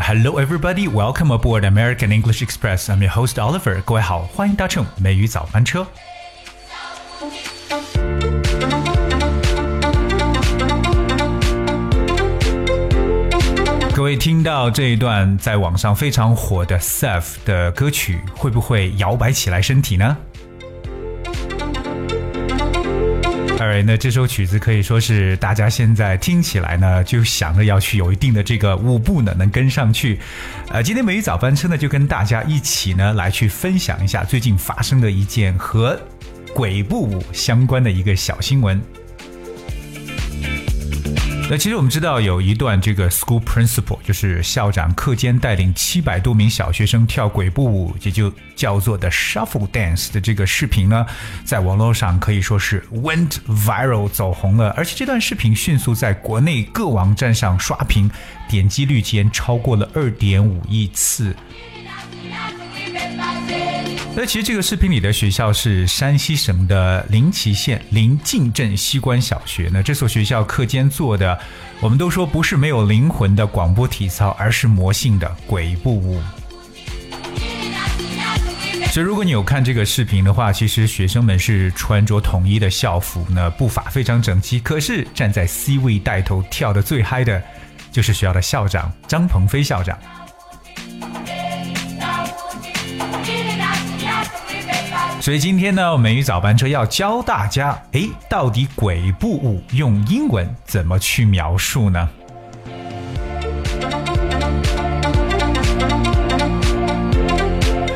[0.00, 0.88] hello everybody.
[0.88, 2.88] Welcome aboard American English Express.
[2.88, 3.82] I'm your host Oliver.
[3.82, 5.86] 各位好，欢迎搭乘美语早班车。
[13.94, 20.16] 各位听到这一段在网上非常火的 Seth 的歌曲，会不会摇摆起来身体呢
[23.62, 30.18] 二那这首曲子可以说是大家现在听起来呢，就想着要去有一定的这个舞步呢，能跟上去。
[30.68, 35.98] 呃，今天美语早班车呢，就跟大家一起呢来去分享一下最近发生的一件和
[36.52, 38.82] 鬼步舞相关的一个小新闻。
[41.52, 51.04] 那其实我们知道有一段这个 school principal，就是校长课间带领七百多名小学生跳鬼步舞，也就叫做的 shuffle dance 的这个视频呢，
[51.44, 58.10] 在网络上可以说是 went viral 走红了，而且这段视频迅速在国内各网站上刷屏，
[58.48, 61.36] 点击率竟然超过了二点五亿次。
[64.14, 69.70] 那其实这个视频里的学校是山西省的临沂县临晋镇西关小学。
[69.72, 71.38] 那这所学校课间做的，
[71.80, 76.20] 我们都说不是没有灵魂的广播体操，而是魔性的鬼步舞。
[78.92, 84.60] 所以如果你有看这个视频的话，其实学生们是穿着统一的校服，那步伐非常整齐。
[84.60, 87.42] 可是站在 C 位带头跳的最嗨的，
[87.90, 89.98] 就是学校的校长张鹏飞校长。
[95.21, 102.09] 所以今天呢，美语早班车要教大家，诶，到底鬼步舞用英文怎么去描述呢？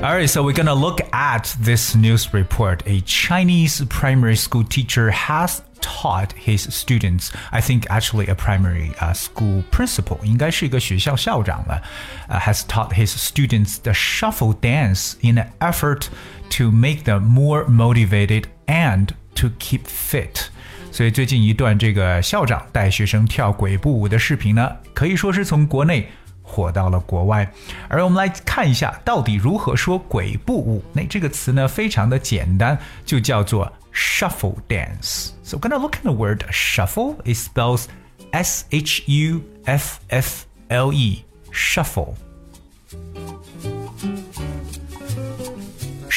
[0.00, 2.80] Alright, so we're gonna look at this news report.
[2.86, 7.30] A Chinese primary school teacher has taught his students.
[7.50, 11.82] I think actually a primary uh, school principal 应该是一个学校校长了。
[12.28, 16.06] Uh, has taught his students the shuffle dance in an effort
[16.52, 20.48] to make them more motivated and to keep fit.
[20.90, 26.08] 所以最近一段这个校长带学生跳鬼步舞的视频呢，可以说是从国内
[26.42, 27.52] 火到了国外。
[27.88, 30.82] 而我们来看一下，到底如何说鬼步舞？
[30.92, 35.30] 那这个词呢，非常的简单，就叫做 shuffle dance.
[35.42, 37.16] So we're gonna look at the word shuffle.
[37.24, 37.84] It spells
[38.32, 41.24] S H U F F L E.
[41.50, 42.14] Shuffle.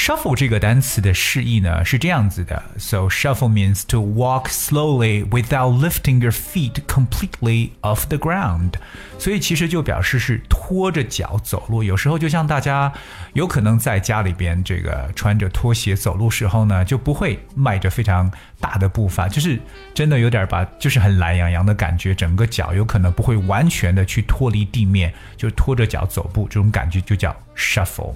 [0.07, 8.75] Shuffle 这个单词的释义呢是这样子的，so shuffle means to walk slowly without lifting your feet completely off the ground。
[9.19, 11.83] 所以其实就表示是拖着脚走路。
[11.83, 12.93] 有时候就像大家
[13.33, 18.31] 有可能在家里边这个穿着拖鞋走路时候呢，就不会迈着非常
[18.61, 19.59] 大的步伐，就是
[19.93, 28.15] 真的有点把就是很懒洋洋的感觉，整个脚有可能不会完全的去脱离地面，就拖着脚走步，这种感觉就叫 shuffle。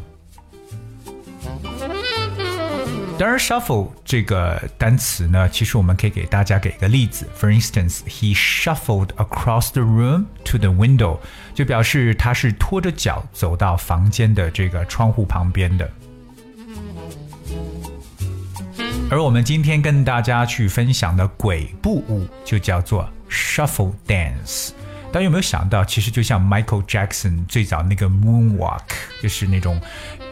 [3.20, 7.28] 当然，shuffle 这个单词呢，其实我们可以给大家给一个例子。
[7.38, 11.18] For instance, he shuffled across the room to the window，
[11.52, 15.90] 就表示他是拖着脚走到房间的这个窗户旁边的。
[19.10, 24.70] 而我们今天跟大家去分享的鬼步舞就叫做 shuffle dance。
[25.11, 28.81] 大家有没有想到，其实就像 Michael Jackson 最早那个 Moonwalk，
[29.21, 29.79] 就是那种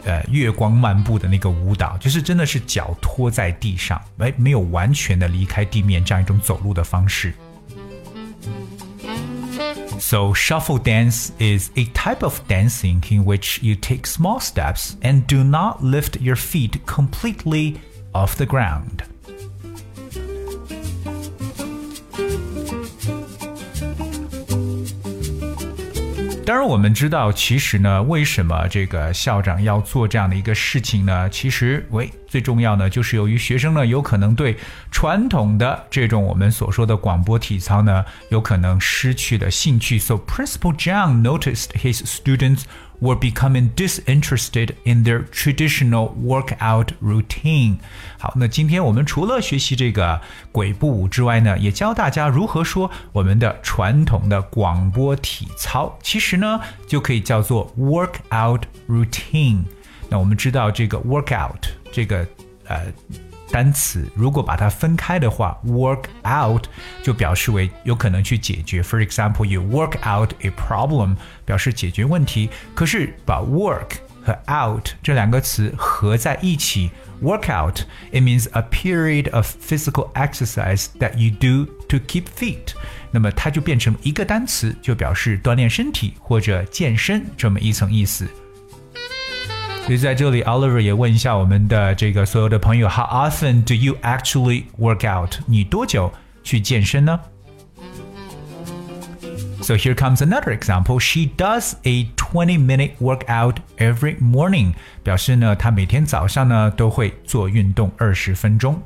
[0.04, 7.32] 呃月光漫步的那个舞蹈，就是真的是脚拖在地上，哎，没有完全的离开地面这样一种走路的方式。
[9.98, 15.42] So shuffle dance is a type of dancing in which you take small steps and do
[15.42, 17.76] not lift your feet completely
[18.12, 19.04] off the ground.
[26.49, 31.29] 当然，我们知道，其实呢，为什么这个校长要做这样的一个事情呢？
[31.29, 34.57] 其实，喂，最重要呢，就是由于学生呢，有可能对
[34.89, 39.99] 传统的这种我们所说的广播体操呢，有可能失去了兴趣。
[39.99, 42.63] So Principal Zhang noticed his students.
[43.00, 47.78] were becoming disinterested in their traditional workout routine。
[48.18, 50.20] 好，那今天我们除了学习这个
[50.52, 55.98] 鬼步舞之外呢，也教大家如何说我们的传统的广播体操。
[56.02, 59.64] 其实呢，就可以叫做 workout routine。
[60.08, 62.26] 那我们知道这个 workout 这个
[62.66, 62.80] 呃。
[63.50, 66.64] 单词如果把它分开的话，work out
[67.02, 68.82] 就表示为有可能去解决。
[68.82, 72.50] For example, you work out a problem 表示解决问题。
[72.74, 76.90] 可是把 work 和 out 这两个词合在一起，
[77.22, 82.72] workout it means a period of physical exercise that you do to keep fit。
[83.12, 88.26] 那么它就变成一个单词，就表示锻炼身体或者健身这么一层意思。
[89.86, 95.36] 所以在这里，Oliver 也问一下我们的这个所有的朋友：How often do you actually work out？
[95.46, 96.10] 你多久
[96.42, 97.20] 去健身呢？
[99.60, 100.98] So here comes another example.
[100.98, 104.74] She does a 20-minute workout every morning.
[105.02, 108.82] 表示呢，她每天早上呢都会做运动二十分钟。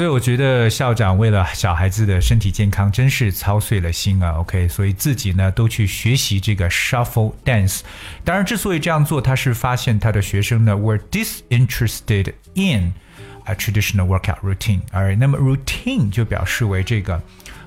[0.00, 4.32] 所以我觉得校长为了小孩子的身体健康，真是操碎了心啊。
[4.38, 7.80] OK，所以自己呢都去学习这个 shuffle dance。
[8.24, 12.94] 当然，之所以这样做，他是发现他的学生呢 were disinterested in
[13.44, 14.80] a traditional workout routine。
[14.90, 17.20] 而那么 routine 就表示为这个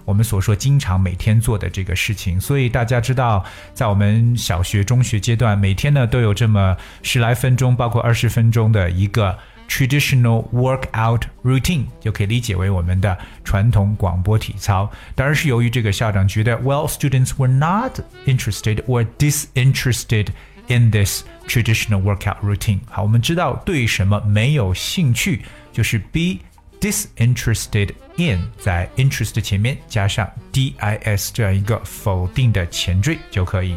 [0.03, 2.41] 我们所说经常每天做的这个事情。
[2.41, 3.45] 所以大家知道，
[3.75, 9.37] 在我们小学、中学阶段，每天呢都有这么十来分钟，包括二十分钟的一个。
[9.68, 14.90] traditional workout routine 就可以理解为我们的传统广播体操。
[15.14, 20.28] 当然是由于这个校长觉得，well students were not interested or disinterested
[20.68, 22.80] in this traditional workout routine。
[22.90, 25.42] 好，我们知道对什么没有兴趣，
[25.72, 26.38] 就是 be
[26.80, 33.76] disinterested in，在 interest 前面加上 dis 这样一个否定的前缀就可以。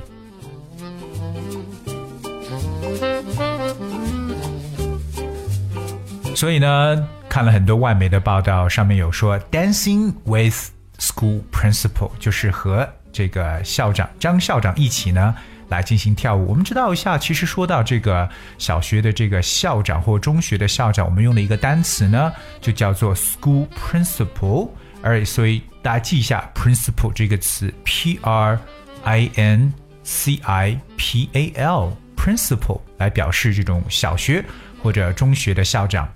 [6.37, 10.69] 所以呢，看了很多外媒的报道，上面有说 dancing with
[10.99, 15.35] school principal，就是和这个校长张校长一起呢
[15.71, 16.47] 来进行跳舞。
[16.47, 18.29] 我们知道一下，其实说到这个
[18.59, 22.31] 小学的这个校长或中学的校长，我们用的一个单词呢，
[22.61, 24.69] 就叫做 school principal。
[25.01, 28.61] 而所以大家记一下 principal 这个词，p r
[29.05, 29.73] i n
[30.03, 34.45] c i p a l，principal 来表示这种小学
[34.83, 36.07] 或者中学的校长。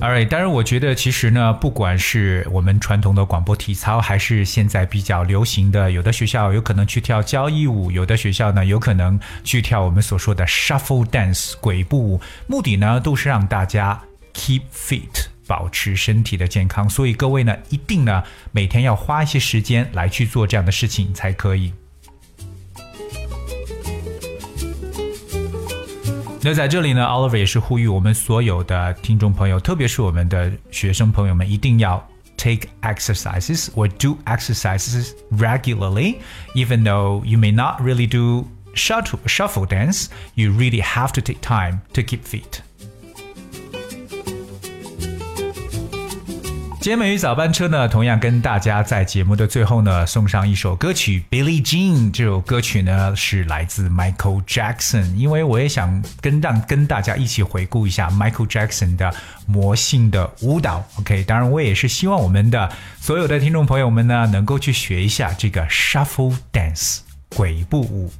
[0.00, 14.00] Alright，当然，我觉得其实呢，不管是我们传统的广播体操，还是现在比较流行的，有的学校有可能去跳交谊舞，有的学校呢有可能去跳我们所说的 shuffle dance 鬼步舞，目的呢都是让大家
[14.32, 16.88] keep fit，保持身体的健康。
[16.88, 18.22] 所以各位呢，一定呢
[18.52, 21.74] 每天要花一些时间来去做这样的事情才可以。
[26.41, 32.07] 那在这里呢，Oliver 也是呼吁我们所有的听众朋友，特别是我们的学生朋友们，一定要
[32.37, 36.17] take exercises or do exercises regularly,
[36.53, 38.45] even though you may not really do
[38.75, 40.05] shuffle shuffle dance.
[40.35, 42.61] You really have to take time to keep fit.
[46.80, 52.08] 今天美语早班车呢，同样跟大家在节目的最后呢，送上一首歌曲《Billie Jean》。
[52.10, 60.82] 这首歌曲呢是来自 Michael Jackson，因为我也想跟让跟大家一起回顾一下 Michael Jackson 的魔性的舞蹈。
[60.98, 67.00] OK，当然我也是希望我们的所有的听众朋友们呢，能够去学一下这个 Shuffle Dance
[67.36, 68.10] 鬼步舞。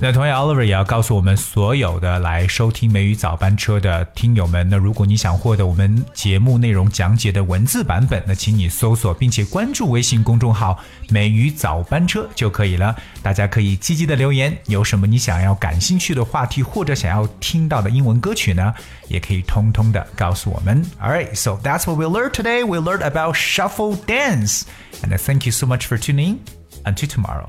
[0.00, 12.94] 那同样，Oliver 也要告诉我们所有的来收听美语早班车的听友们，那如果你想获得我们节目内容讲解的文字版本，那请你搜索并且关注微信公众号“美语早班车”就可以了。
[13.22, 18.74] 大家可以积极的留言，有什么你想要感兴趣的话题或者想要听到的英文歌曲呢？
[19.08, 20.84] 也可以通通的告诉我们。
[21.00, 22.62] Alright, so that's what we learned today.
[22.62, 24.64] We learned about shuffle dance,
[25.02, 26.40] and thank you so much for tuning.
[26.84, 27.46] Until tomorrow.